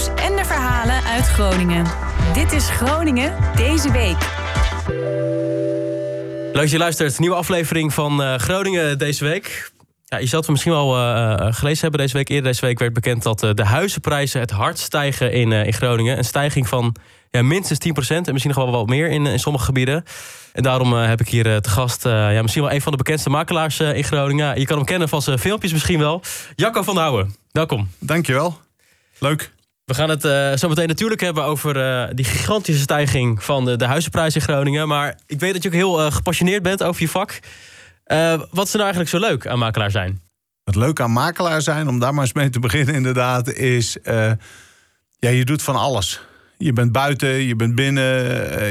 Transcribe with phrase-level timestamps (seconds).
[0.00, 1.86] nieuws en de verhalen uit Groningen.
[2.34, 4.16] Dit is Groningen deze week.
[6.52, 7.18] Leuk dat je luistert.
[7.18, 9.72] Nieuwe aflevering van uh, Groningen deze week.
[10.04, 12.28] Ja, je zult het misschien wel uh, gelezen hebben deze week.
[12.28, 16.18] Eerder deze week werd bekend dat uh, de huizenprijzen het hard stijgen in, in Groningen.
[16.18, 16.96] Een stijging van
[17.30, 20.04] ja, minstens 10% en misschien nog wel wat meer in, in sommige gebieden.
[20.52, 23.80] En daarom heb ik hier te gast ja, misschien wel een van de bekendste makelaars
[23.80, 24.58] in Groningen.
[24.58, 26.22] Je kan hem kennen van zijn filmpjes misschien wel.
[26.56, 27.88] Jacco van Houwen, welkom.
[27.98, 28.60] Dankjewel.
[29.18, 29.50] Leuk.
[29.90, 33.76] We gaan het uh, zo meteen natuurlijk hebben over uh, die gigantische stijging van de,
[33.76, 34.88] de huizenprijs in Groningen.
[34.88, 37.38] Maar ik weet dat je ook heel uh, gepassioneerd bent over je vak.
[38.50, 40.20] wat is er nou eigenlijk zo leuk aan makelaar zijn?
[40.64, 43.96] Het leuke aan makelaar zijn, om daar maar eens mee te beginnen inderdaad, is...
[45.18, 46.20] ja, je doet van alles.
[46.58, 48.04] Je bent buiten, je bent binnen,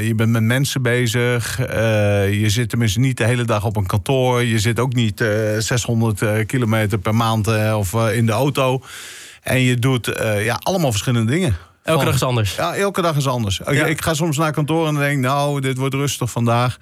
[0.04, 1.56] je bent met mensen bezig.
[2.30, 4.42] je zit tenminste niet de hele dag op een kantoor.
[4.42, 5.24] Je zit ook niet
[5.58, 8.82] 600 kilometer per maand of in de auto.
[9.40, 11.56] En je doet uh, ja, allemaal verschillende dingen.
[11.82, 12.54] Elke dag is anders.
[12.54, 13.60] Ja, elke dag is anders.
[13.70, 13.86] Ja.
[13.86, 16.76] Ik, ga soms naar kantoor en denk, nou, dit wordt rustig vandaag.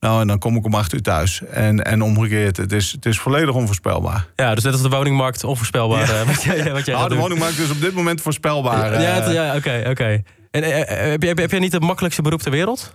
[0.00, 1.42] Nou, en dan kom ik om acht uur thuis.
[1.50, 4.26] En, en omgekeerd, het is, het is volledig onvoorspelbaar.
[4.36, 6.08] Ja, dus net als de woningmarkt onvoorspelbaar.
[6.08, 6.20] Ja.
[6.20, 9.00] Uh, wat jij, wat jij nou, de woningmarkt is op dit moment voorspelbaar.
[9.00, 10.22] Ja, uh, ja oké, oké.
[10.50, 10.62] En
[11.10, 12.94] heb, je, heb jij niet het makkelijkste beroep ter wereld?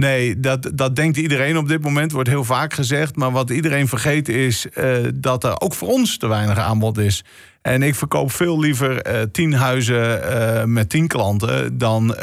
[0.00, 3.16] Nee, dat, dat denkt iedereen op dit moment, wordt heel vaak gezegd.
[3.16, 7.24] Maar wat iedereen vergeet is uh, dat er ook voor ons te weinig aanbod is.
[7.62, 12.14] En ik verkoop veel liever uh, tien huizen uh, met tien klanten dan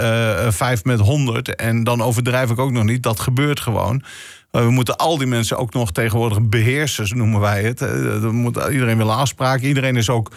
[0.50, 1.56] vijf met honderd.
[1.56, 4.04] En dan overdrijf ik ook nog niet, dat gebeurt gewoon.
[4.52, 7.82] we moeten al die mensen ook nog tegenwoordig beheersers, noemen wij het.
[8.32, 9.68] Moet, iedereen wil afspraken.
[9.68, 10.32] Iedereen is ook,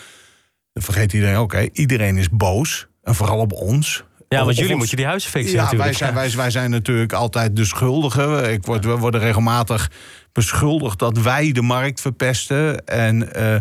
[0.73, 2.87] dat vergeet iedereen ook, iedereen is boos.
[3.03, 4.05] En vooral op ons.
[4.29, 5.85] Ja, want jullie moeten die huizen fixen ja, natuurlijk.
[5.85, 8.53] Wij zijn, wij, wij zijn natuurlijk altijd de schuldigen.
[8.53, 9.91] Ik word, we worden regelmatig
[10.33, 12.85] beschuldigd dat wij de markt verpesten.
[12.87, 13.57] En uh,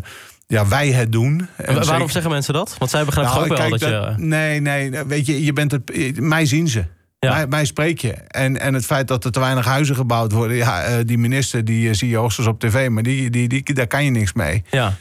[0.47, 1.47] ja, wij het doen.
[1.55, 2.75] En waarom zeggen mensen dat?
[2.79, 4.13] Want zij begrijpen nou, ook wel dat, dat, je...
[4.17, 6.85] Nee, nee, weet je, je bent het, mij zien ze.
[7.19, 7.31] Ja.
[7.33, 8.13] Mij, mij, spreek je.
[8.13, 10.57] En, en het feit dat er te weinig huizen gebouwd worden...
[10.57, 12.89] ja, uh, die minister die uh, zie je hoogstens op tv...
[12.89, 14.63] maar die, die, die, daar kan je niks mee.
[14.71, 14.93] Ja.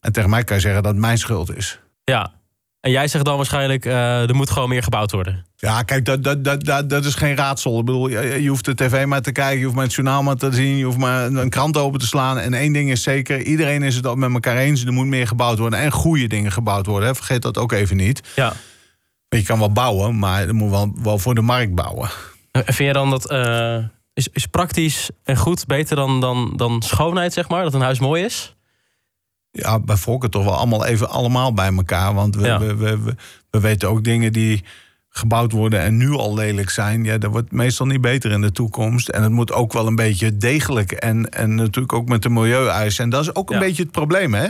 [0.00, 1.80] En tegen mij kan je zeggen dat het mijn schuld is.
[2.04, 2.32] Ja,
[2.84, 5.46] en jij zegt dan waarschijnlijk, uh, er moet gewoon meer gebouwd worden.
[5.56, 7.78] Ja, kijk, dat, dat, dat, dat, dat is geen raadsel.
[7.78, 10.22] Ik bedoel, je, je, hoeft de tv maar te kijken, je hoeft maar het journaal
[10.22, 12.38] maar te zien, je hoeft maar een krant open te slaan.
[12.38, 15.26] En één ding is zeker, iedereen is het ook met elkaar eens, er moet meer
[15.26, 17.08] gebouwd worden en goede dingen gebouwd worden.
[17.08, 17.14] Hè.
[17.14, 18.20] Vergeet dat ook even niet.
[18.36, 18.52] Ja.
[19.28, 22.08] Je kan wel bouwen, maar er moet wel, wel voor de markt bouwen.
[22.50, 23.76] En vind je dan dat uh,
[24.14, 27.62] is, is praktisch en goed beter dan, dan, dan schoonheid, zeg maar?
[27.62, 28.53] Dat een huis mooi is?
[29.56, 32.14] Ja, bij voorkeur toch wel allemaal even allemaal bij elkaar.
[32.14, 33.14] Want we, we, we,
[33.50, 34.64] we, weten ook dingen die
[35.08, 37.04] gebouwd worden en nu al lelijk zijn.
[37.04, 39.08] Ja, dat wordt meestal niet beter in de toekomst.
[39.08, 40.92] En het moet ook wel een beetje degelijk.
[40.92, 43.04] En, en natuurlijk ook met de milieueisen.
[43.04, 44.48] En dat is ook een beetje het probleem, hè?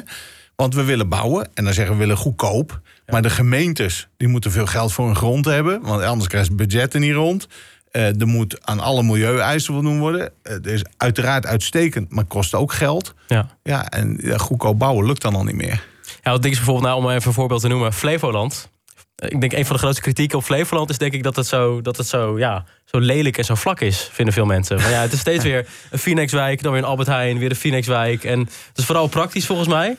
[0.56, 2.81] Want we willen bouwen en dan zeggen we willen goedkoop.
[3.06, 5.81] Maar de gemeentes die moeten veel geld voor hun grond hebben.
[5.82, 7.48] Want anders krijgt het budget er niet rond.
[7.97, 10.21] Uh, er moet aan alle milieueisen voldoen worden.
[10.21, 13.15] Uh, het is uiteraard uitstekend, maar kost ook geld.
[13.27, 15.84] Ja, ja en goedkoop bouwen lukt dan al niet meer.
[16.22, 18.72] Ja, wat denk is bijvoorbeeld, nou, om even een voorbeeld te noemen, Flevoland.
[19.16, 21.81] Ik denk een van de grootste kritieken op Flevoland is denk ik dat het zo,
[21.81, 24.76] dat het zo, ja, zo lelijk en zo vlak is, vinden veel mensen.
[24.76, 27.55] Maar ja, het is steeds weer een Phoenixwijk, dan weer een Albert Heijn, weer de
[27.55, 28.25] Phoenixwijk.
[28.25, 29.97] En het is vooral praktisch volgens mij.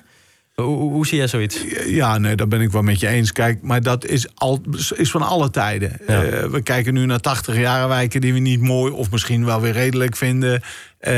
[0.61, 1.63] Hoe, hoe, zie jij zoiets?
[1.87, 3.31] Ja, nee, daar ben ik wel met je eens.
[3.31, 4.61] Kijk, maar dat is, al,
[4.95, 5.97] is van alle tijden.
[6.01, 6.07] Uh,
[6.43, 9.71] we kijken nu naar 80 jaren wijken die we niet mooi of misschien wel weer
[9.71, 10.61] redelijk vinden.
[11.01, 11.11] Uh,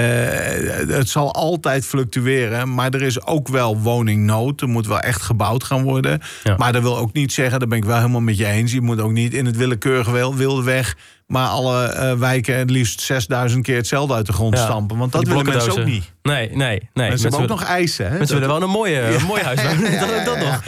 [0.87, 4.61] het zal altijd fluctueren, maar er is ook wel woningnood.
[4.61, 6.21] Er moet wel echt gebouwd gaan worden.
[6.43, 6.55] Ja.
[6.57, 8.71] Maar dat wil ook niet zeggen, daar ben ik wel helemaal met je eens.
[8.71, 10.95] Je moet ook niet in het willekeurige wilde weg
[11.27, 14.63] maar alle uh, wijken het liefst 6000 keer hetzelfde uit de grond ja.
[14.63, 14.97] stampen.
[14.97, 16.11] Want dat willen mensen ook niet.
[16.21, 17.09] Nee, nee, nee.
[17.09, 18.09] Mensen hebben ook nog eisen.
[18.09, 18.17] Hè?
[18.17, 19.61] Mensen willen wel een, mooie, een mooi huis.
[19.99, 20.63] dat, dat nog.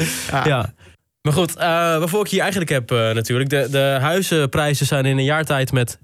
[0.45, 0.73] Ja.
[1.21, 3.49] Maar goed, uh, waarvoor ik hier eigenlijk heb uh, natuurlijk.
[3.49, 5.99] De, de huizenprijzen zijn in een jaar tijd met 10%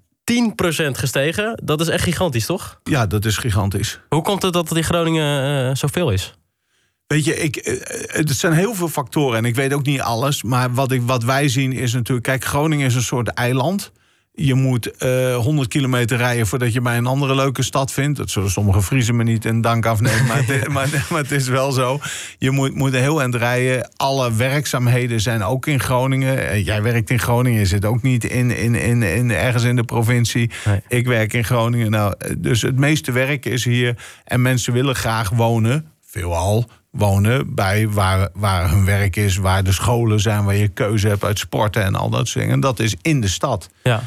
[0.92, 1.62] gestegen.
[1.64, 2.80] Dat is echt gigantisch, toch?
[2.84, 4.00] Ja, dat is gigantisch.
[4.10, 6.34] Hoe komt het dat het in Groningen uh, zoveel is?
[7.08, 7.56] Weet je, ik,
[8.08, 10.44] het zijn heel veel factoren en ik weet ook niet alles.
[10.44, 12.26] Maar wat, ik, wat wij zien is natuurlijk...
[12.26, 13.92] Kijk, Groningen is een soort eiland...
[14.36, 18.18] Je moet uh, eh, 100 kilometer rijden voordat je bij een andere leuke stad vindt.
[18.18, 21.48] Dat zullen sommige Friesen me niet in dank afnemen, maar, het, maar, maar, het is
[21.48, 22.00] wel zo.
[22.38, 23.92] Je moet, moet heel eind rijden.
[23.96, 26.50] Alle werkzaamheden zijn ook in Groningen.
[26.50, 29.76] Eh, jij werkt in Groningen, je zit ook niet in, in, in, in ergens in
[29.76, 30.52] de provincie.
[30.66, 30.82] Nee.
[30.88, 31.92] Ik werk in Groningen.
[31.92, 33.98] Nou, dus het meeste werk is hier.
[34.24, 39.72] En mensen willen graag wonen, veelal wonen bij waar, waar hun werk is, waar de
[39.72, 42.54] scholen zijn, waar je keuze hebt uit sporten en al dat soort dingen.
[42.54, 43.70] En dat is in de stad.
[43.84, 44.04] Ja.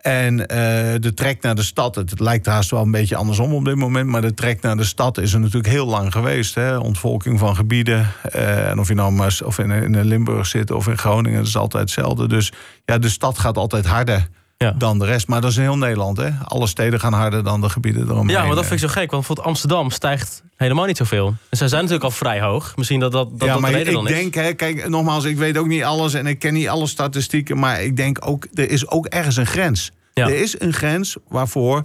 [0.00, 0.56] En eh,
[1.00, 4.08] de trek naar de stad, het, lijkt haast wel een beetje andersom op dit moment,
[4.08, 6.54] maar de trek naar de stad is er natuurlijk heel lang geweest.
[6.54, 6.76] Hè?
[6.76, 8.12] Ontvolking van gebieden.
[8.22, 11.46] eh, en of je nou maar of in, in Limburg zit of in Groningen, dat
[11.46, 12.28] is altijd hetzelfde.
[12.28, 12.52] Dus
[12.84, 14.28] ja, de stad gaat altijd harder
[14.64, 14.74] Ja.
[14.78, 15.28] dan de rest.
[15.28, 16.16] Maar dat is in heel Nederland.
[16.16, 16.30] Hè?
[16.44, 18.36] Alle steden gaan harder dan de gebieden eromheen.
[18.36, 19.10] Ja, maar dat vind ik zo gek.
[19.10, 21.26] Want bijvoorbeeld Amsterdam stijgt helemaal niet zoveel.
[21.26, 22.76] En zij zijn natuurlijk al vrij hoog.
[22.76, 24.14] Misschien dat dat, dat, ja, dat maar de reden ik dan is.
[24.14, 27.58] denk, hè, kijk, nogmaals, ik weet ook niet alles en ik ken niet alle statistieken,
[27.58, 29.90] maar ik denk ook, er is ook ergens een grens.
[30.14, 30.26] Ja.
[30.26, 31.84] Er is een grens waarvoor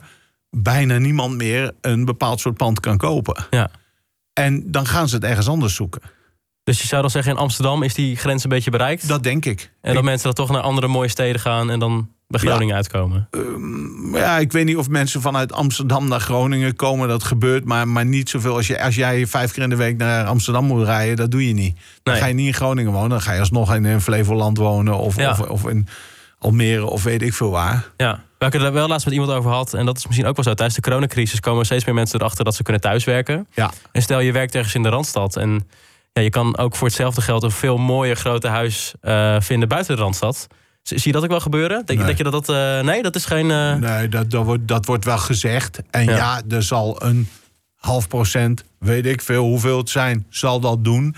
[0.50, 3.45] bijna niemand meer een bepaald soort pand kan kopen.
[3.50, 3.69] Ja.
[4.33, 6.01] En dan gaan ze het ergens anders zoeken.
[6.63, 9.07] Dus je zou dan zeggen, in Amsterdam is die grens een beetje bereikt.
[9.07, 9.72] Dat denk ik.
[9.81, 12.50] en dat mensen dan toch naar andere mooie steden gaan en dan bij Ja.
[12.50, 13.30] Groningen uitkomen.
[14.12, 17.07] Maar Ja, ik weet niet of mensen vanuit Amsterdam naar Groningen komen.
[17.07, 18.56] Dat gebeurt, maar, maar niet zoveel.
[18.56, 21.48] Als, je, als jij vijf keer in de week naar Amsterdam moet rijden, dat doe
[21.48, 21.75] je niet.
[22.04, 22.22] Dan Nee.
[22.24, 23.10] ga je niet in Groningen wonen.
[23.10, 25.30] Dan ga je alsnog in, in Flevoland wonen of, Ja.
[25.31, 25.88] of, of in
[26.39, 27.92] Almere of weet ik veel waar.
[27.98, 30.27] Ja, waar ik het er wel laatst met iemand over had, en dat is misschien
[30.27, 30.54] ook wel zo.
[30.54, 33.48] Tijdens de coronacrisis komen steeds meer mensen erachter dat ze kunnen thuiswerken.
[33.54, 33.72] Ja.
[33.92, 35.36] En stel je werkt ergens in de Randstad.
[35.36, 35.68] En
[36.13, 39.95] ja, je kan ook voor hetzelfde geld een veel mooier grote huis eh, vinden buiten
[39.95, 40.48] de Randstad.
[40.90, 41.86] Zie je dat ook wel gebeuren?
[41.86, 42.08] Denk, Nee.
[42.08, 42.50] denk je dat dat...
[42.50, 43.52] eh, nee, dat is geen...
[43.52, 45.80] eh, Nee, dat, dat, wordt, dat wordt wel gezegd.
[45.92, 46.16] En Ja.
[46.16, 46.42] ja.
[46.50, 47.28] er zal een
[47.76, 51.16] half procent, weet ik veel hoeveel het zijn, zal dat doen.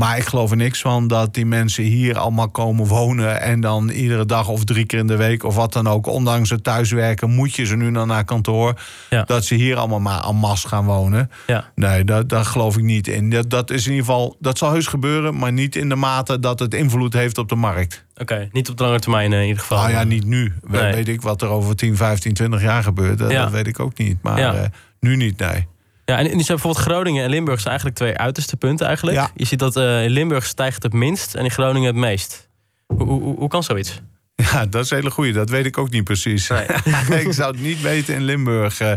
[0.00, 3.40] Maar ik geloof er niks van dat die mensen hier allemaal komen wonen...
[3.40, 6.06] en dan iedere dag of drie keer in de week of wat dan ook...
[6.06, 8.80] ondanks het thuiswerken moet je ze nu dan naar kantoor...
[9.10, 9.22] Ja.
[9.22, 11.30] dat ze hier allemaal maar en masse gaan wonen.
[11.46, 11.70] Ja.
[11.74, 13.30] Nee, dat, daar geloof ik niet in.
[13.30, 15.38] Dat, dat is in ieder geval, dat zal heus gebeuren...
[15.38, 18.04] maar niet in de mate dat het invloed heeft op de markt.
[18.16, 19.78] Oké, niet op de lange termijn eh, in ieder geval.
[19.78, 20.52] Nou ja, niet nu.
[20.68, 20.92] Nee.
[20.94, 23.18] Weet ik wat er over 10, 15, 20 jaar gebeurt.
[23.18, 23.42] Dat, Ja.
[23.42, 24.18] dat weet ik ook niet.
[24.22, 24.54] Maar Ja.
[24.54, 24.64] eh,
[25.00, 25.66] nu niet, nee.
[26.10, 29.16] Ja, en, en die zijn bijvoorbeeld Groningen en Limburg zijn eigenlijk twee uiterste punten eigenlijk.
[29.16, 29.30] Ja.
[29.34, 32.48] Je ziet dat eh, in Limburg stijgt het minst en in Groningen het meest.
[32.86, 34.00] Hoe, hoe, hoe- kan zoiets?
[34.34, 35.32] Ja, dat is een hele goeie.
[35.32, 36.48] Dat weet ik ook niet precies.
[36.48, 36.66] Nee.
[37.24, 38.92] ik zou het niet weten in Limburg eh,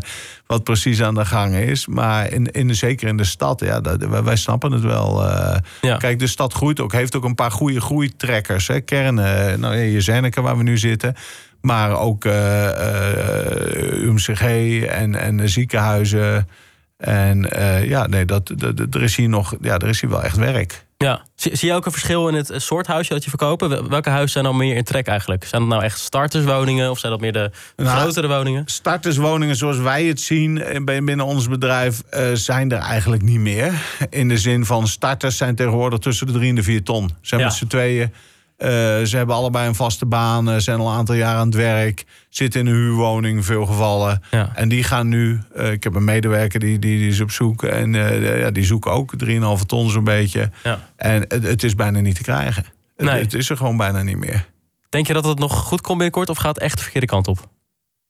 [0.48, 1.88] wat precies aan de gang is.
[1.88, 5.30] Maar in, in, de- zeker in de stad, ja, dat, wij, wij snappen het wel.
[5.30, 5.58] eh.
[5.82, 5.98] Ja.
[5.98, 6.92] Kijk, de stad groeit ook.
[6.92, 8.68] Heeft ook een paar goede groeitrekkers.
[8.68, 8.82] Hè.
[8.82, 11.16] Kernen, nou, ja, Zenneke waar we nu zitten.
[11.62, 12.26] Maar ook
[13.92, 14.42] UMCG
[14.86, 16.48] en, en de ziekenhuizen.
[17.04, 18.50] En eh, ja, nee, dat,
[18.92, 20.86] er is hier nog, ja, er is hier wel echt werk.
[20.98, 21.22] Ja.
[21.36, 23.70] Zie, zie je ook een verschil in het soort huisje dat je verkopen?
[23.70, 25.46] Wel- Welke huizen zijn dan meer in trek eigenlijk?
[25.46, 28.64] Zijn dat nou echt starterswoningen of zijn dat meer de Nou, grotere woningen?
[28.66, 33.74] Starterswoningen zoals wij het zien binnen ons bedrijf eh, zijn er eigenlijk niet meer.
[34.10, 37.10] In de zin van starters zijn tegenwoordig tussen de drie en de vier ton.
[37.22, 37.46] Zijn Ja.
[37.48, 38.14] met z'n tweeën.
[38.64, 38.70] Eh,
[39.06, 42.06] ze hebben allebei een vaste baan, eh, zijn al een aantal jaar aan het werk,
[42.30, 44.22] zitten in een huurwoning in veel gevallen.
[44.32, 44.52] Ja.
[44.56, 47.64] En die gaan nu, eh, ik heb een medewerker die, die, die is op zoek
[47.64, 50.50] en ja, die zoeken ook 3,5 ton zo'n beetje.
[50.64, 50.80] Ja.
[50.96, 52.66] En het, het is bijna niet te krijgen.
[52.96, 54.46] Het, is er gewoon bijna niet meer.
[54.90, 57.28] Denk je dat het nog goed komt binnenkort of gaat het echt de verkeerde kant
[57.28, 57.50] op?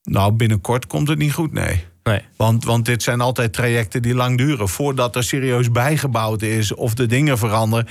[0.04, 1.86] Nou, binnenkort komt het niet goed, nee.
[2.04, 2.22] Nee.
[2.36, 4.70] Want, want dit zijn altijd trajecten die lang duren.
[4.70, 7.88] Voordat er serieus bijgebouwd is of de dingen veranderen.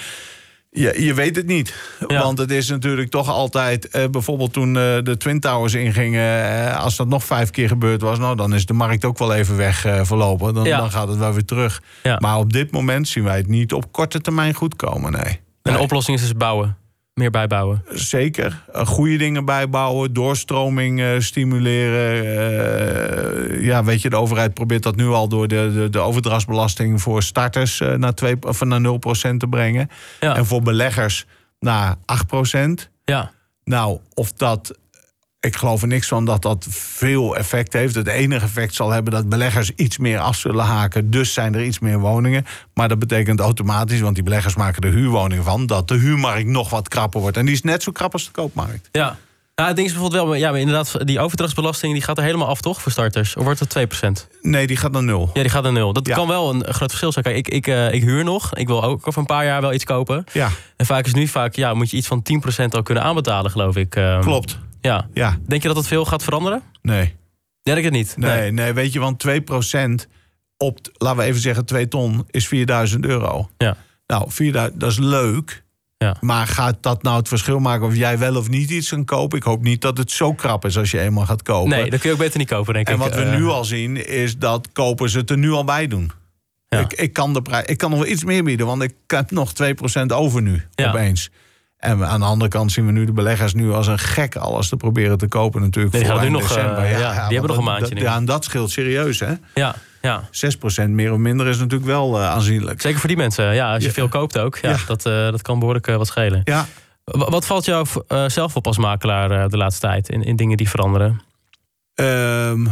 [0.75, 1.75] Je, je weet het niet.
[2.09, 2.23] Ja.
[2.23, 3.89] Want het is natuurlijk toch altijd...
[3.89, 6.45] eh, bijvoorbeeld toen eh, de Twin Towers ingingen...
[6.69, 8.19] eh, als dat nog vijf keer gebeurd was...
[8.19, 10.55] Nou, dan is de markt ook wel even weg eh, verlopen.
[10.55, 10.79] Dan, Ja.
[10.79, 11.83] dan gaat het wel weer terug.
[12.03, 12.17] Ja.
[12.21, 15.41] Maar op dit moment zien wij het niet op korte termijn goed komen, nee.
[15.63, 16.77] En de oplossing is dus bouwen.
[17.15, 17.85] Meer bijbouwen.
[17.89, 18.63] Zeker.
[18.73, 22.25] Eh, Goede dingen bijbouwen, doorstroming eh, stimuleren.
[22.25, 27.03] Eh, ja, weet je, de overheid probeert dat nu al door de, de, de overdrachtsbelasting
[27.03, 29.89] voor starters naar, 2, of naar 0% te brengen.
[30.21, 30.37] Ja.
[30.37, 31.27] En voor beleggers
[31.59, 32.91] naar 8%.
[33.05, 33.31] Ja.
[33.65, 34.79] Nou, of dat.
[35.47, 37.95] Ik geloof er niks van dat dat veel effect heeft.
[37.95, 41.11] Het enige effect zal hebben dat beleggers iets meer af zullen haken.
[41.11, 42.47] Dus zijn er iets meer woningen.
[42.75, 46.71] Maar dat betekent automatisch, want die beleggers maken er huurwoningen van, dat de huurmarkt nog
[46.71, 47.37] wat krapper wordt.
[47.37, 48.89] En die is net zo krap als de koopmarkt.
[48.93, 49.17] Ja.
[49.55, 52.49] Ja, het ding is bijvoorbeeld wel, ja, maar inderdaad, die overdrachtsbelasting die gaat er helemaal
[52.49, 53.37] af, toch, voor starters?
[53.37, 53.69] Of wordt het
[54.27, 54.29] 2%?
[54.41, 55.31] Nee, die gaat naar nul.
[55.35, 55.93] Ja, die gaat naar nul.
[55.93, 56.15] Dat Ja.
[56.15, 57.25] kan wel een groot verschil zijn.
[57.25, 58.55] Kijk, ik, ik, eh, ik huur nog.
[58.55, 60.25] Ik wil ook over een paar jaar wel iets kopen.
[60.33, 63.51] Ja, En vaak is nu vaak, ja, moet je iets van 10% al kunnen aanbetalen,
[63.51, 63.97] geloof ik.
[63.97, 64.59] Ehm, klopt.
[64.83, 65.09] Ja.
[65.15, 66.63] Ja, Denk je dat het veel gaat veranderen?
[66.83, 67.15] nee.
[67.63, 68.15] Denk ik het niet.
[68.17, 70.07] Nee, nee, weet je, want 2%
[70.57, 73.51] op, laten we even zeggen, 2 ton is 4000 euro.
[73.59, 73.77] Ja.
[74.07, 75.63] Nou, 4000, dat is leuk.
[75.99, 76.17] Ja.
[76.21, 79.39] Maar gaat dat nou het verschil maken of jij wel of niet iets kan kopen?
[79.39, 81.71] Ik hoop niet dat het zo krap is als je eenmaal gaat kopen.
[81.71, 82.99] Nee, dat kun je ook beter niet kopen, denk en ik.
[83.01, 86.11] wat we Eh, nu al zien, is dat kopers het er nu al bij doen.
[86.69, 86.79] Ja.
[86.79, 89.31] Ik, ik, kan de prij- ik kan nog wel iets meer bieden, want ik heb
[89.31, 90.89] nog 2% over nu, Ja.
[90.89, 91.31] opeens.
[91.83, 94.69] En aan de andere kant zien we nu de beleggers nu als een gek alles
[94.69, 95.95] te proberen te kopen natuurlijk.
[95.95, 96.89] Nee, die voor nu nog, eh, december.
[96.89, 97.95] ja, die hebben nog een maandje.
[98.01, 99.33] Ja, en dat scheelt serieus, hè?
[99.55, 100.29] Ja, ja.
[100.31, 102.81] 6% meer of minder is natuurlijk wel eh, aanzienlijk.
[102.81, 103.55] Zeker voor die mensen.
[103.55, 103.95] Ja, als je Ja.
[103.95, 104.57] veel koopt ook.
[104.59, 104.77] Ja, Ja.
[104.87, 106.41] Dat, eh, dat kan behoorlijk eh, wat schelen.
[106.45, 106.67] Ja,
[107.05, 107.87] Wa- Wat valt jou
[108.27, 111.21] zelf op als makelaar de laatste tijd in, in dingen die veranderen?
[111.95, 112.67] Ehm,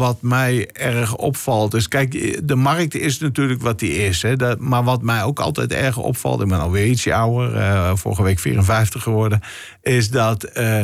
[0.00, 1.88] wat mij erg opvalt is...
[1.88, 4.22] Kijk, de markt is natuurlijk wat die is.
[4.22, 6.40] Hè, dat, maar wat mij ook altijd erg opvalt...
[6.40, 9.40] Ik ben alweer ietsje ouder, eh, vorige week 54 geworden...
[9.82, 10.82] is dat eh,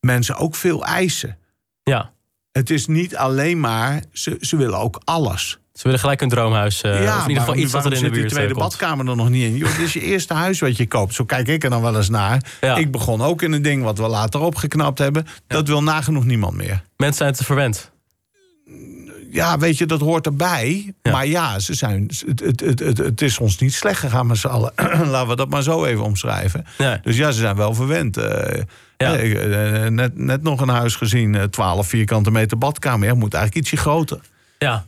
[0.00, 1.38] mensen ook veel eisen.
[1.82, 2.10] Ja,
[2.52, 4.02] Het is niet alleen maar...
[4.12, 5.58] Ze, ze willen ook alles.
[5.72, 6.80] ze willen gelijk een droomhuis.
[6.80, 8.64] eh, of in ieder geval iets wat er in de buurt die tweede komt.
[8.68, 9.56] badkamer er nog niet in.
[9.56, 11.14] Joh, dit is je eerste huis wat je koopt.
[11.14, 12.42] Zo kijk ik er dan wel eens naar.
[12.60, 12.76] Ja.
[12.76, 15.26] Ik begon ook in een ding wat we later opgeknapt hebben.
[15.46, 16.82] Dat wil nagenoeg niemand meer.
[16.96, 17.90] Mensen zijn te verwend.
[19.30, 20.94] Ja, weet je, dat hoort erbij.
[21.02, 21.12] Ja.
[21.12, 24.36] Maar ja, ze zijn, het, het, het, het, het is ons niet slecht gegaan met
[24.38, 24.72] z'n allen.
[25.10, 26.64] Laten we dat maar zo even omschrijven.
[26.78, 26.98] Nee.
[27.02, 28.16] Dus ja, ze zijn wel verwend.
[28.16, 28.62] Eh,
[28.96, 29.16] Ja.
[29.16, 33.08] eh, eh, net, net nog een huis gezien, eh, 12 vierkante meter badkamer.
[33.08, 34.20] Ja, moet eigenlijk ietsje groter.
[34.58, 34.86] Ja.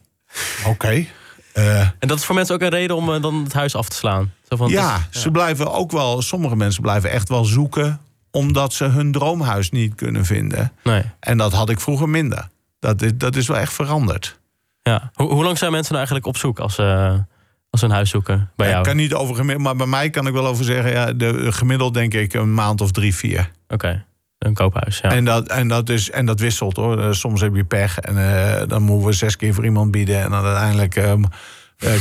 [0.66, 1.04] Oké.
[1.52, 4.32] En dat is voor mensen ook een reden om dan het huis af te slaan.
[4.48, 8.84] Zo van, ja, ze blijven ook wel, sommige mensen blijven echt wel zoeken, omdat ze
[8.84, 10.72] hun droomhuis niet kunnen vinden.
[10.84, 11.02] Nee.
[11.20, 12.48] En dat had ik vroeger minder.
[12.80, 14.38] Dat is, dat is wel echt veranderd.
[14.82, 15.10] Ja.
[15.14, 17.14] Hoe, hoe lang zijn mensen nou eigenlijk op zoek als, eh,
[17.70, 18.84] als ze een huis zoeken bij Ja, jou?
[18.84, 21.52] ik kan niet over gemiddeld, maar bij mij kan ik wel over zeggen, ja, de,
[21.52, 23.50] gemiddeld denk ik een maand of drie, vier.
[23.68, 24.04] Oké,
[24.38, 24.98] een koophuis.
[24.98, 25.10] Ja.
[25.10, 27.00] En, dat, en, dat is, en dat wisselt hoor.
[27.00, 30.20] Eh, Soms heb je pech en eh, dan moeten we zes keer voor iemand bieden.
[30.22, 30.90] En dan uiteindelijk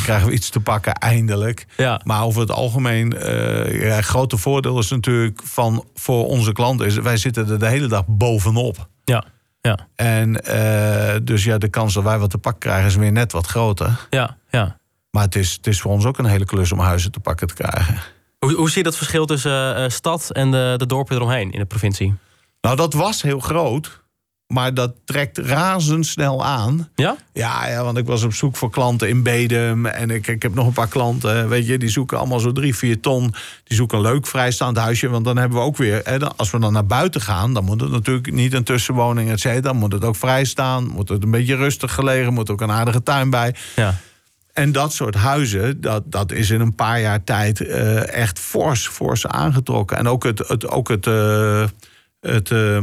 [0.03, 1.65] krijgen we iets te pakken, eindelijk.
[1.77, 2.01] ja.
[2.03, 6.85] Maar over het algemeen, eh ja, het grote voordeel is natuurlijk van voor onze klanten,
[6.85, 8.87] is wij zitten er de hele dag bovenop.
[9.03, 9.23] Ja.
[9.69, 9.87] Ja.
[9.95, 13.31] En eh, dus ja, de kans dat wij wat te pakken krijgen is weer net
[13.31, 14.07] wat groter.
[14.09, 14.37] Ja.
[14.49, 14.77] ja.
[15.11, 17.47] Maar het is, het is voor ons ook een hele klus om huizen te pakken
[17.47, 18.01] te krijgen.
[18.39, 21.59] Hoe, hoe zie je dat verschil tussen eh, stad en de, de dorpen eromheen in
[21.59, 22.15] de provincie?
[22.61, 23.98] Nou, dat was heel groot,
[24.53, 26.89] maar dat trekt razendsnel aan.
[26.95, 27.15] Ja?
[27.33, 29.85] Ja, ja, want ik was op zoek voor klanten in Bedum.
[29.85, 32.75] En ik, ik heb nog een paar klanten, weet je, die zoeken allemaal zo drie,
[32.75, 33.33] vier ton.
[33.63, 35.09] Die zoeken een leuk vrijstaand huisje.
[35.09, 37.53] Want dan hebben we ook weer, hè, dan- als we dan naar buiten gaan...
[37.53, 39.61] dan moet het natuurlijk niet een tussenwoning, et cetera.
[39.61, 42.33] Dan moet het ook vrijstaan, moet het een beetje rustig gelegen...
[42.33, 43.55] moet ook een aardige tuin bij.
[43.75, 43.95] Ja.
[44.53, 48.87] En dat soort huizen, dat, dat is in een paar jaar tijd eh, echt fors,
[48.87, 49.97] fors aangetrokken.
[49.97, 51.63] En ook het, het, ook het, eh,
[52.21, 52.77] het eh,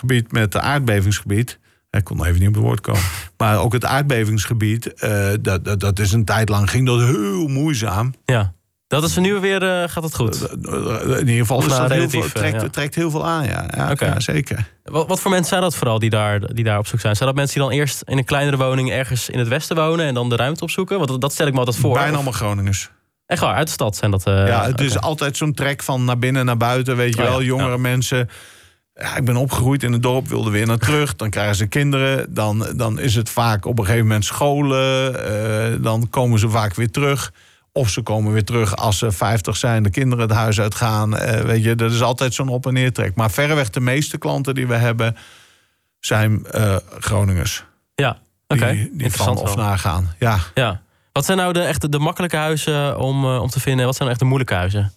[0.00, 1.58] gebied met de aardbevingsgebied.
[1.90, 3.00] Ik kon nog even niet op het woord komen.
[3.36, 7.46] Maar ook het aardbevingsgebied, eh, dat, dat, dat is een tijd lang ging dat heel
[7.48, 8.14] moeizaam.
[8.24, 8.52] ja.
[8.86, 10.50] Dat is er nu weer, eh, gaat het goed.
[10.52, 12.68] In ieder geval is nou, dat heel veel, eh, trekt, ja.
[12.68, 13.94] trekt heel veel aan, ja.
[13.98, 14.70] Ja, zeker.
[14.84, 17.16] Wat, wat voor mensen zijn dat vooral die daar, die daar op zoek zijn?
[17.16, 20.06] Zijn dat mensen die dan eerst in een kleinere woning ergens in het westen wonen...
[20.06, 20.96] en dan de ruimte opzoeken?
[20.96, 21.92] Want dat- dat stel ik me altijd voor.
[21.92, 22.90] Bijna Of- allemaal Groningers.
[23.26, 24.26] Echt waar, uit de stad zijn dat...
[24.26, 26.96] eh, Ja, het is altijd zo'n trek van naar binnen, naar buiten.
[26.96, 27.76] Weet je Oh ja, wel, jongere ja.
[27.76, 28.28] mensen.
[29.02, 31.16] Ja, ik ben opgegroeid in het dorp, wilde weer naar terug.
[31.16, 32.34] Dan krijgen ze kinderen.
[32.34, 35.24] Dan, dan is het vaak op een gegeven moment scholen.
[35.74, 37.32] eh, dan komen ze vaak weer terug.
[37.72, 41.16] Of ze komen weer terug als ze 50 zijn, de kinderen het huis uitgaan.
[41.16, 43.14] Eh, weet je, dat is altijd zo'n op- en neertrek.
[43.14, 45.16] Maar verreweg de meeste klanten die we hebben
[46.00, 47.64] zijn eh, Groningers.
[47.94, 48.70] Ja, oké.
[48.72, 49.64] Die, die van of wel.
[49.64, 50.14] naar gaan.
[50.18, 50.80] Ja, Ja.
[51.12, 53.84] Wat zijn nou de, echt de makkelijke huizen om, om te vinden?
[53.86, 54.92] Wat zijn nou echt de moeilijke huizen?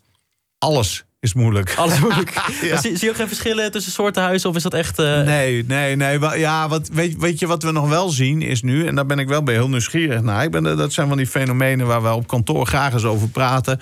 [0.58, 1.74] alles is moeilijk.
[1.78, 2.34] Alles moeilijk.
[2.62, 2.82] Ja.
[2.82, 4.50] Zie, zie je ook geen verschillen tussen soorten huizen?
[4.50, 5.00] Of is dat echt...
[5.00, 6.20] eh, Nee, nee, nee.
[6.40, 9.20] Ja, wat, weet, weet je wat we nog wel zien is nu, en daar ben
[9.20, 10.44] ik wel bij heel nieuwsgierig naar.
[10.44, 13.30] Ik ben, eh, dat zijn van die fenomenen waar we op kantoor graag eens over
[13.30, 13.80] praten.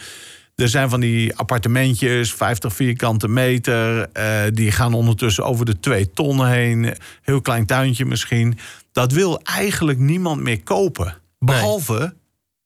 [0.55, 4.10] Er zijn van die appartementjes, 50 vierkante meter.
[4.13, 6.95] eh, die gaan ondertussen over de twee ton heen.
[7.21, 8.57] Heel klein tuintje misschien.
[8.91, 11.17] Dat wil eigenlijk niemand meer kopen.
[11.39, 12.13] Behalve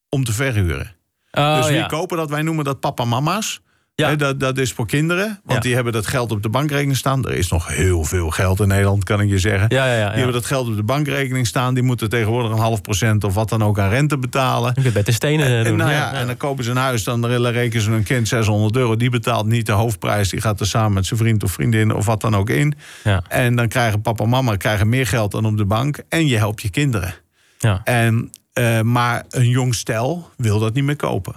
[0.08, 0.94] om te verhuren.
[1.32, 1.86] Oh, dus wie ja.
[1.86, 2.30] kopen dat?
[2.30, 3.60] Wij noemen dat papa-mama's.
[4.02, 4.16] Ja.
[4.16, 5.58] Dat, dat is voor kinderen, want Ja.
[5.60, 7.24] die hebben dat geld op de bankrekening staan.
[7.24, 9.66] Er is nog heel veel geld in Nederland, kan ik je zeggen.
[9.68, 10.06] Ja, ja, ja.
[10.06, 11.74] Die hebben dat geld op de bankrekening staan.
[11.74, 14.72] Die moeten tegenwoordig een half procent of wat dan ook aan rente betalen.
[14.74, 15.76] Je kunt bij de stenen En, doen.
[15.76, 18.96] nou ja, en dan kopen ze een huis, dan rekenen ze hun kind 600 euro.
[18.96, 20.28] Die betaalt niet de hoofdprijs.
[20.28, 22.74] Die gaat er samen met zijn vriend of vriendin of wat dan ook in.
[23.04, 23.22] Ja.
[23.28, 25.98] En dan krijgen papa en mama krijgen meer geld dan op de bank.
[26.08, 27.14] En je helpt je kinderen.
[27.58, 27.80] Ja.
[27.84, 31.34] En, eh, maar een jong stel wil dat niet meer kopen.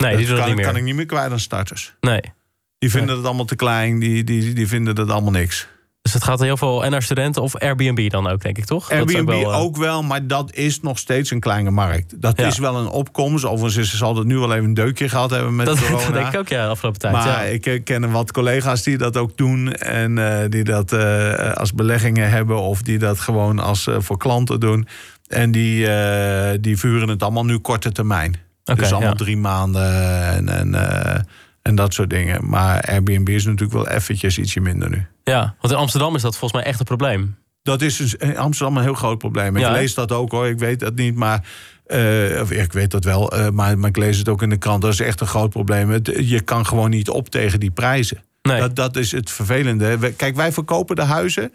[0.00, 0.66] Nee, die doen dat dat kan, niet meer.
[0.66, 1.94] kan ik niet meer kwijt aan starters.
[2.00, 2.20] Nee.
[2.78, 3.98] Die vinden het allemaal te klein.
[3.98, 5.68] Die, die, die vinden het allemaal niks.
[6.02, 8.88] Dus het gaat heel veel en naar studenten of Airbnb dan ook, denk ik, toch?
[8.88, 12.20] Dat Airbnb ook wel, wel, eh, maar dat is nog steeds een kleine markt.
[12.20, 12.46] Dat Ja.
[12.46, 13.44] is wel een opkomst.
[13.44, 16.04] Overigens is- zal het nu wel even een deukje gehad hebben met Dat, corona.
[16.04, 17.12] dat denk ik ook, ja, de afgelopen tijd.
[17.12, 17.40] Maar ja.
[17.40, 19.72] ik eh, ken wat collega's die dat ook doen.
[19.72, 20.92] En eh, die dat
[21.54, 22.60] als beleggingen hebben.
[22.60, 24.88] Of die dat gewoon als voor klanten doen.
[25.26, 25.86] En die,
[26.60, 28.36] die vuren het allemaal nu korte termijn.
[28.70, 29.16] Oké, dus allemaal ja.
[29.16, 29.92] drie maanden
[30.32, 31.20] en, en, eh,
[31.62, 32.48] en dat soort dingen.
[32.48, 35.06] Maar Airbnb is natuurlijk wel eventjes ietsje minder nu.
[35.24, 37.36] Ja, want in Amsterdam is dat volgens mij echt een probleem.
[37.62, 39.56] Dat is dus in Amsterdam een heel groot probleem.
[39.56, 41.44] Ik Ja, lees dat ook hoor, ik weet dat niet, maar.
[41.86, 44.56] eh, of ik weet dat wel, eh, maar, maar ik lees het ook in de
[44.56, 44.82] krant.
[44.82, 45.90] Dat is echt een groot probleem.
[45.90, 48.22] Het- je kan gewoon niet op tegen die prijzen.
[48.42, 48.60] Nee.
[48.60, 50.12] Dat, dat is het vervelende.
[50.16, 51.52] Kijk, wij verkopen de huizen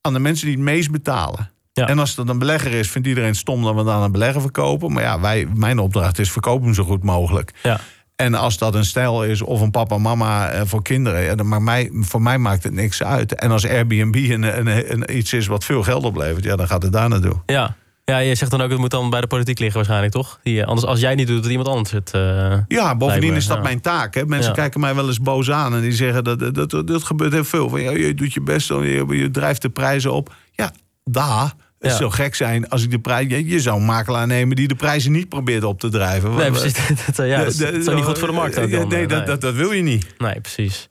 [0.00, 1.50] aan de mensen die het meest betalen.
[1.78, 1.86] Ja.
[1.86, 4.40] En als dat een belegger is, vindt iedereen stom dat we het aan een belegger
[4.40, 4.92] verkopen.
[4.92, 7.52] Maar ja, wij, mijn opdracht is verkoop hem zo goed mogelijk.
[7.62, 7.80] Ja.
[8.16, 11.48] En als dat een stijl is of een papa mama eh, voor kinderen, ja, dan
[11.48, 13.34] maakt mij, voor mij maakt het niks uit.
[13.34, 16.82] En als Airbnb een, een, een, iets is wat veel geld oplevert, ja, dan gaat
[16.82, 17.36] het daar naartoe.
[17.46, 17.76] Ja.
[18.04, 20.38] Ja, je zegt dan ook, het moet dan bij de politiek liggen waarschijnlijk, toch?
[20.42, 22.10] Die, eh, anders, als jij niet doet, doet iemand anders het.
[22.10, 23.62] eh, Ja, bovendien is dat ja.
[23.62, 24.14] mijn taak.
[24.14, 24.26] Hè.
[24.26, 24.56] Mensen Ja.
[24.56, 27.44] kijken mij wel eens boos aan en die zeggen dat dat, dat, dat gebeurt heel
[27.44, 27.68] veel.
[27.68, 30.34] Van, ja, je doet je best, je, je drijft de prijzen op.
[30.52, 30.72] Ja,
[31.04, 31.52] daar.
[31.78, 31.96] Het Ja.
[31.96, 33.26] zou gek zijn als ik de prijs.
[33.28, 36.30] Je, je zou een makelaar nemen die de prijzen niet probeert op te drijven.
[36.34, 36.86] Nee, Want, precies.
[37.06, 38.58] Dat, eh, ja, dat, is- dat is niet goed voor de markt.
[38.58, 40.06] Ook dan, nee, eh, dat, dat, dat wil je niet.
[40.18, 40.88] Nee, precies.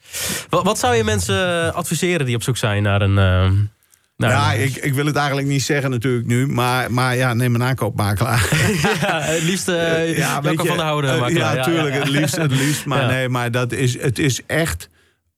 [0.50, 3.18] Wat, wat zou je mensen adviseren die op zoek zijn naar een.
[3.18, 3.52] eh,
[4.18, 6.48] naar ja, ik, ik wil het eigenlijk niet zeggen natuurlijk nu.
[6.48, 8.50] Maar, maar ja, neem een aankoopmakelaar.
[9.02, 9.76] ja, het liefst uh,
[10.18, 11.14] ja, je, van de houden.
[11.14, 11.56] eh, makelaar.
[11.56, 11.94] ja, tuurlijk.
[11.96, 12.86] Het liefst, het liefst.
[12.86, 14.90] Maar nee, maar dat is, het is echt...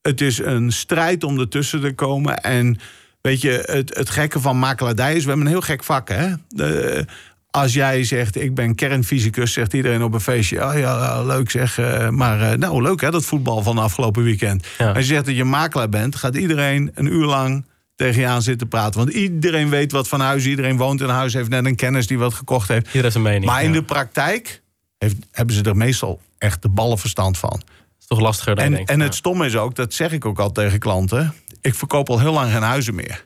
[0.02, 2.38] Het is een strijd om ertussen te komen.
[2.38, 2.80] En
[3.22, 5.24] weet je, het, het gekke van makelaardij is...
[5.24, 6.34] We hebben een heel gek vak, hè?
[6.48, 7.06] De,
[7.52, 10.66] als jij zegt, ik ben kernfysicus, zegt iedereen op een feestje...
[10.66, 14.68] Oh ja, leuk zeg, eh, maar eh, nou leuk hè, dat voetbal van afgelopen weekend.
[14.78, 14.88] Ja.
[14.88, 18.42] Als je zegt dat je makelaar bent, gaat iedereen een uur lang tegen je aan
[18.42, 19.00] zitten praten.
[19.00, 21.34] Want iedereen weet wat van huis, iedereen woont in een huis...
[21.34, 22.86] heeft net een kennis die wat gekocht heeft.
[22.86, 23.46] Iedereen heeft een mening.
[23.46, 23.80] Maar in ja.
[23.80, 24.62] de praktijk
[24.98, 27.62] heeft, hebben ze er meestal echt de ballenverstand van.
[28.00, 28.90] is toch lastiger dan En, denkt.
[28.90, 31.34] en het stomme is ook, dat zeg ik ook al tegen klanten...
[31.62, 33.26] ik verkoop al heel lang geen huizen meer.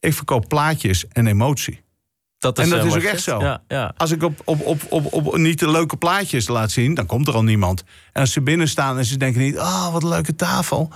[0.00, 1.82] Ik verkoop plaatjes en emotie.
[2.38, 3.40] dat en dat eh, is ook echt zo.
[3.40, 3.94] Ja, ja.
[3.96, 7.28] Als ik op, op, op, op, op niet de leuke plaatjes laat zien, dan komt
[7.28, 7.84] er al niemand.
[8.12, 9.58] En als ze binnen staan en ze denken niet...
[9.58, 10.92] oh, wat een leuke tafel,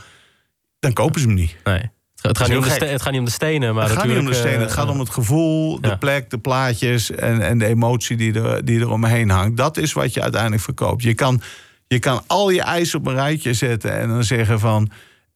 [0.79, 1.57] dan kopen ze hem niet.
[1.65, 1.91] Nee.
[2.21, 2.83] Het gaat, niet om de gek.
[2.83, 4.71] ste- het gaat niet om de stenen, maar het gaat niet om de stenen, het
[4.71, 5.97] eh, gaat om het gevoel, de ja.
[5.97, 9.57] plek, de plaatjes en, en de emotie die er, die er omheen hangt.
[9.57, 11.03] Dat is wat je uiteindelijk verkoopt.
[11.03, 11.43] Je kan,
[11.87, 14.91] je kan al je eisen op een rijtje zetten en dan zeggen van...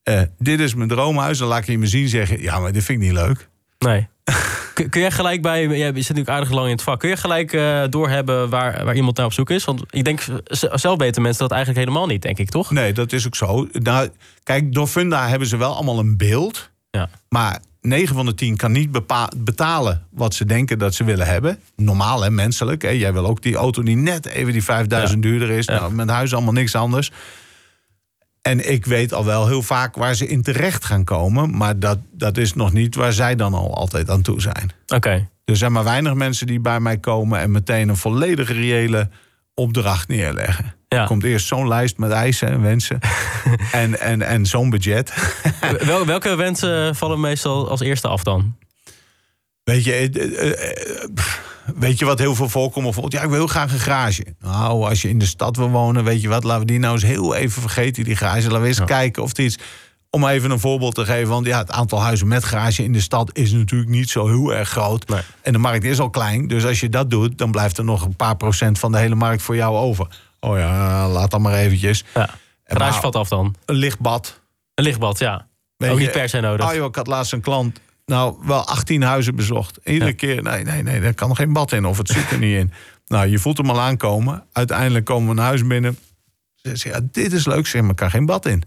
[0.07, 2.43] eh, dit is mijn droomhuis, dan laat je me zien zeggen...
[2.43, 3.49] ja, maar dit vind ik niet leuk.
[3.79, 4.09] Nee.
[4.75, 7.01] Kun, jij gelijk bij, jij zit natuurlijk aardig lang in het vak.
[7.01, 9.65] Kun je gelijk eh, doorhebben waar, waar iemand naar op zoek is?
[9.65, 10.25] Want ik denk,
[10.73, 12.71] zelf weten mensen dat eigenlijk helemaal niet, denk ik, toch?
[12.71, 13.69] Nee, dat is ook zo.
[13.73, 14.09] Nou,
[14.43, 16.71] kijk, door Funda hebben ze wel allemaal een beeld...
[16.91, 17.09] Ja.
[17.29, 18.91] Maar 9 van de 10 kan niet
[19.37, 21.59] betalen wat ze denken dat ze willen hebben.
[21.77, 22.83] Normaal en menselijk.
[22.83, 22.89] Hè.
[22.89, 25.67] Jij wil ook die auto die net even die 5000 duurder is.
[25.67, 25.75] Ja.
[25.75, 27.13] Nou, met huis allemaal niks anders.
[28.47, 31.57] En ik weet al wel heel vaak waar ze in terecht gaan komen.
[31.57, 34.71] Maar dat, dat is nog niet waar zij dan al altijd aan toe zijn.
[34.87, 35.29] Oké.
[35.45, 37.41] Er zijn maar weinig mensen die bij mij komen...
[37.41, 39.09] en meteen een volledig reële
[39.55, 40.75] opdracht neerleggen.
[40.89, 41.01] Ja.
[41.01, 42.99] Er komt eerst zo'n lijst met eisen en wensen.
[43.73, 45.13] en en, en zo'n budget.
[45.85, 48.57] Wel, welke wensen vallen meestal als eerste af dan?
[49.63, 50.11] Weet je,
[51.75, 52.85] weet je wat heel veel voorkomt?
[52.85, 54.27] Bijvoorbeeld, ja, ik wil heel graag een garage.
[54.41, 56.95] Nou, als je in de stad wil wonen, weet je wat, laten we die nou
[56.95, 58.47] eens heel even vergeten, die garage.
[58.47, 59.59] Laten we eens kijken of het iets.
[60.11, 63.01] Om even een voorbeeld te geven, want ja, het aantal huizen met garage in de
[63.01, 65.09] stad is natuurlijk niet zo heel erg groot.
[65.09, 65.21] Nee.
[65.43, 68.05] En de markt is al klein, dus als je dat doet, dan blijft er nog
[68.05, 70.07] een paar procent van de hele markt voor jou over.
[70.41, 72.05] Oh ja, laat dan maar eventjes.
[72.15, 72.31] Ja.
[72.65, 73.55] Garage valt af dan.
[73.65, 74.41] Een lichtbad.
[74.75, 75.47] Een lichtbad, ja.
[75.77, 76.69] Weet Ook je, niet per se nodig.
[76.69, 79.79] Oh joh, ik had laatst een klant, nou wel 18 huizen bezocht.
[79.85, 80.17] Iedere Ja.
[80.17, 82.73] keer, nee, nee, nee, er kan geen bad in of het zit er niet in.
[83.09, 84.45] Nou, je voelt hem al aankomen.
[84.53, 85.99] Uiteindelijk komen we een huis binnen.
[86.55, 88.63] Ze zegt, ja, dit is leuk, zeg maar, kan geen bad in.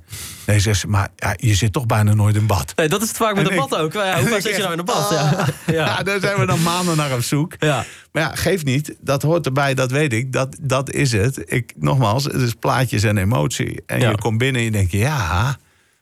[0.46, 2.74] Nee, zegt ze, maar ja, je zit toch bijna nooit in bad.
[2.76, 3.94] Nee, dat is het vaak met En een ik- bad ook.
[3.94, 5.10] Ja, hoe vaak zit je nou in een bad?
[5.10, 5.18] Ja.
[5.30, 5.48] ah.
[5.68, 5.74] Ja.
[5.74, 6.04] Ja.
[6.04, 7.54] daar zijn we dan maanden naar op zoek.
[7.60, 7.86] Ja.
[8.12, 8.96] Maar ja, geeft niet.
[9.02, 10.32] Dat hoort erbij, dat weet ik.
[10.34, 11.42] Dat, dat is het.
[11.46, 13.82] Ik, nogmaals, het is plaatjes en emotie.
[13.86, 15.58] En je komt binnen en je denkt, ja...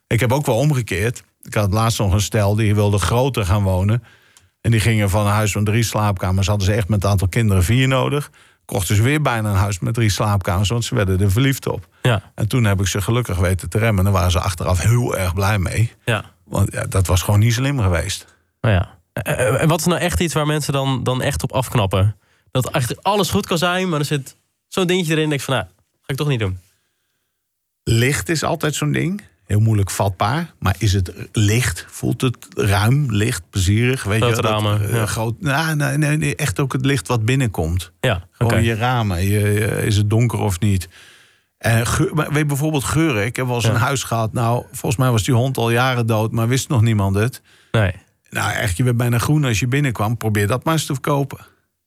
[0.08, 1.24] Ik heb ook wel omgekeerd.
[1.48, 4.04] Ik had laatst nog een stel, die wilde groter gaan wonen.
[4.62, 6.48] En die gingen van een huis van drie slaapkamers...
[6.48, 8.30] hadden ze echt met een aantal kinderen vier nodig.
[8.66, 10.70] Kochten ze weer bijna een huis met drie slaapkamers...
[10.70, 11.88] want ze werden er verliefd op.
[12.02, 12.32] Ja.
[12.36, 13.98] En toen heb ik ze gelukkig weten te remmen.
[13.98, 15.92] En daar waren ze achteraf heel erg blij mee.
[16.06, 16.26] Ja.
[16.44, 18.36] Want ja, dat was gewoon niet slim geweest.
[18.62, 18.98] Nou ja.
[19.14, 22.16] Eh, En wat is nou echt iets waar mensen dan, dan echt op afknappen?
[22.52, 24.36] Dat echt alles goed kan zijn, maar er zit
[24.68, 25.30] zo'n dingetje erin.
[25.30, 25.68] Denk ik van, nou,
[26.02, 26.60] ga ik toch niet doen.
[27.84, 29.22] Licht is altijd zo'n ding.
[29.48, 30.54] Heel moeilijk vatbaar.
[30.60, 31.86] Maar is het licht?
[31.90, 34.04] Voelt het ruim, licht, plezierig?
[34.04, 35.06] Weet Grote je, wel, ramen, eh, ja.
[35.06, 37.92] groot, nou, nee, nee, nee, echt ook het licht wat binnenkomt.
[38.00, 39.24] Ja, Gewoon je ramen.
[39.24, 40.90] Je, je- is het donker of niet?
[41.58, 43.26] En geur, maar weet bijvoorbeeld geuren.
[43.26, 43.70] Ik heb wel eens Ja.
[43.72, 44.34] een huis gehad.
[44.34, 47.42] Nou, volgens mij was die hond al jaren dood, maar wist nog niemand het.
[47.72, 47.94] Nee.
[48.30, 50.18] Nou, echt, je werd bijna groen als je binnenkwam.
[50.18, 51.40] Probeer dat maar eens te verkopen.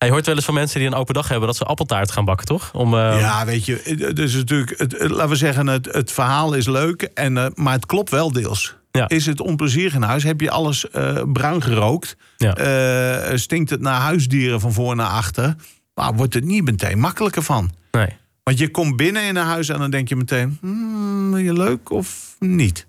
[0.06, 1.46] Je hoort wel eens van mensen die een open dag hebben...
[1.46, 2.74] dat ze appeltaart gaan bakken, toch?
[2.74, 3.82] Om, eh, Ja, weet je,
[4.14, 7.86] is natuurlijk, het, laten we zeggen, het, het verhaal is leuk, en, eh, maar het
[7.86, 8.76] klopt wel deels.
[8.90, 9.08] Ja.
[9.08, 10.22] Is het onplezierig in huis?
[10.22, 12.16] Heb je alles eh, bruin gerookt?
[12.36, 13.36] Ja.
[13.36, 15.54] Stinkt het naar huisdieren van voor naar achter?
[15.94, 17.70] Maar wordt het niet meteen makkelijker van.
[17.90, 18.08] Nee.
[18.42, 21.90] Want je komt binnen in een huis en dan denk je meteen, hmm, je leuk
[21.90, 22.86] of niet?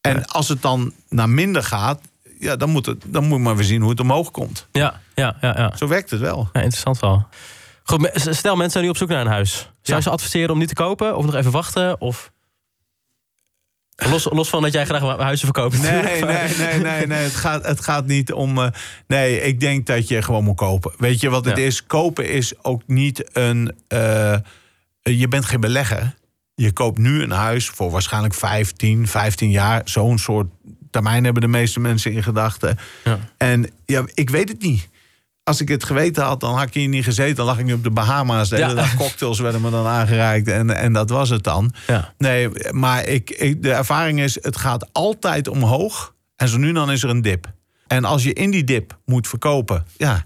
[0.00, 2.00] En als het dan naar minder gaat,
[2.38, 4.66] ja, dan, moet het, dan moet maar weer zien hoe het omhoog komt.
[4.72, 5.54] Ja, ja, ja.
[5.56, 5.76] ja.
[5.76, 6.48] Zo werkt het wel.
[6.52, 7.26] Ja, interessant wel.
[7.82, 9.52] Goed, stel mensen zijn nu op zoek naar een huis.
[9.58, 10.00] Zou je Ja.
[10.00, 12.00] ze adviseren om nu te kopen of nog even wachten?
[12.00, 12.30] Of...
[13.96, 15.80] Los, los van dat jij graag huizen verkoopt.
[15.82, 17.18] Nee, nee, nee, nee, nee.
[17.22, 18.58] Het, gaat, het gaat niet om.
[18.58, 18.70] eh,
[19.06, 20.92] nee, ik denk dat je gewoon moet kopen.
[20.98, 21.64] Weet je wat het Ja.
[21.64, 21.86] is?
[21.86, 23.72] Kopen is ook niet een.
[23.88, 24.36] eh,
[25.02, 26.14] je bent geen belegger.
[26.54, 29.80] Je koopt nu een huis voor waarschijnlijk 15, 15 jaar.
[29.84, 30.46] Zo'n soort
[30.90, 32.78] termijn hebben de meeste mensen in gedachten.
[33.04, 33.18] Ja.
[33.36, 34.88] En ja, ik weet het niet.
[35.48, 37.36] Als ik het geweten had, dan had ik hier niet gezeten.
[37.36, 38.48] Dan lag ik nu op de Bahama's.
[38.48, 38.62] De Ja.
[38.62, 40.48] hele dag cocktails werden me dan aangereikt.
[40.48, 41.72] En, en dat was het dan.
[41.86, 42.12] Ja.
[42.18, 46.14] Nee, maar ik, ik, de ervaring is, het gaat altijd omhoog.
[46.36, 47.52] En zo nu dan is er een dip.
[47.86, 50.22] En als je in die dip moet verkopen, ja,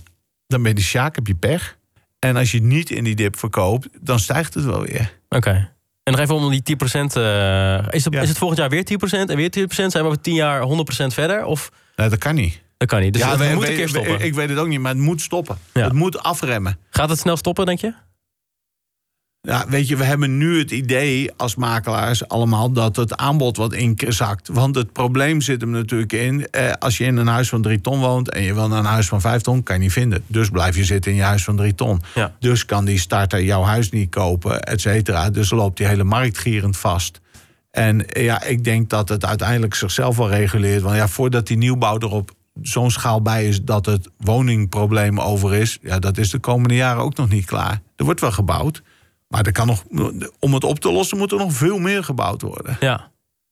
[0.46, 1.76] dan ben je de sjaak, heb je pech.
[2.18, 5.18] En als je niet in die dip verkoopt, dan stijgt het wel weer.
[5.28, 5.70] Oké.
[6.02, 7.16] En nog even om die 10%.
[7.16, 8.20] eh is, het, Ja.
[8.20, 9.66] is het volgend jaar weer 10% en weer 10%?
[9.74, 11.44] Zijn we over 10 jaar 100% verder?
[11.44, 12.61] Of Nee, dat kan niet.
[12.88, 13.12] Dat kan niet?
[13.12, 14.20] Dus het we- moet we- een keer stoppen.
[14.20, 15.58] Ik weet het ook niet, maar het moet stoppen.
[15.74, 15.84] Ja.
[15.84, 16.78] Het moet afremmen.
[16.90, 17.94] Gaat het snel stoppen, denk je?
[19.40, 23.72] Ja, weet je, we hebben nu het idee als makelaars allemaal dat het aanbod wat
[23.72, 24.48] inzakt.
[24.48, 26.46] Want het probleem zit hem natuurlijk in.
[26.50, 28.84] Eh, als je in een huis van drie ton woont en je wil naar een
[28.84, 30.24] huis van vijf ton, kan je niet vinden.
[30.26, 32.00] Dus blijf je zitten in je huis van drie ton.
[32.14, 32.34] Ja.
[32.38, 35.30] Dus kan die starter jouw huis niet kopen, et cetera.
[35.30, 37.20] Dus loopt die hele markt gierend vast.
[37.70, 40.82] En ja, ik denk dat het uiteindelijk zichzelf wel reguleert.
[40.82, 42.30] Want ja, voordat die nieuwbouw erop
[42.62, 47.02] zo'n schaal bij is dat het woningprobleem over is, ja, dat is de komende jaren
[47.02, 47.80] ook nog niet klaar.
[47.96, 48.82] Er wordt wel gebouwd.
[49.28, 49.84] Maar er kan nog,
[50.38, 52.76] om het op te lossen moet er nog veel meer gebouwd worden.
[52.80, 53.10] Ja.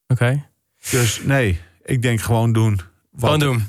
[0.08, 0.46] Oké.
[0.90, 2.80] Dus nee, ik denk gewoon doen.
[3.10, 3.64] Wat- Gewoon doen.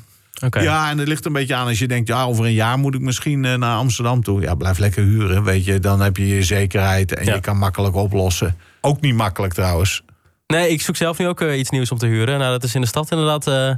[0.46, 0.60] Oké.
[0.60, 2.96] Ja, en het ligt een beetje aan als je denkt, ja, over een jaar moet
[2.96, 4.42] ik misschien eh, naar Amsterdam toe.
[4.42, 5.80] Ja, blijf lekker huren, weet je.
[5.80, 7.34] Dan heb je je zekerheid en Ja.
[7.34, 8.58] je kan makkelijk oplossen.
[8.82, 10.04] Ook niet makkelijk trouwens.
[10.52, 12.40] Nee, ik zoek zelf nu ook eh, iets nieuws om te huren.
[12.40, 13.72] Nou, dat is in de stad inderdaad eh,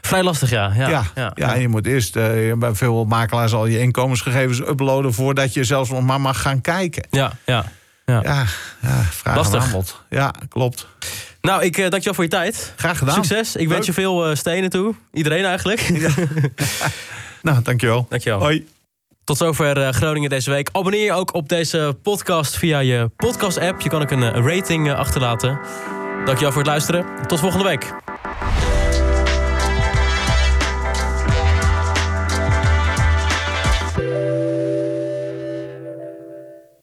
[0.00, 0.72] vrij lastig, ja.
[0.76, 1.32] Ja, Ja, ja.
[1.34, 1.54] ja.
[1.54, 5.90] en je moet eerst eh, bij veel makelaars al je inkomensgegevens uploaden voordat je zelfs
[5.90, 7.06] nog maar mag gaan kijken.
[7.10, 7.64] ja, ja.
[8.04, 8.20] ja.
[8.24, 8.44] Ja,
[8.80, 9.64] ja vraag Lastig.
[9.64, 10.02] aanbod.
[10.10, 10.86] Ja, klopt.
[11.40, 12.72] Nou, ik dank je wel voor je tijd.
[12.76, 13.14] Graag gedaan.
[13.14, 13.54] Succes.
[13.54, 13.68] Ik Leuk.
[13.68, 14.94] wens je veel stenen toe.
[15.12, 15.88] Iedereen eigenlijk.
[17.42, 18.06] Nou, dankjewel.
[18.08, 18.38] Dankjewel.
[18.38, 18.66] Hoi.
[19.24, 20.68] Tot zover Groningen deze week.
[20.72, 23.80] Abonneer je ook op deze podcast via je podcast-app.
[23.80, 25.58] Je kan ook een rating achterlaten.
[26.24, 27.04] Dankjewel voor het luisteren.
[27.26, 27.92] Tot volgende week.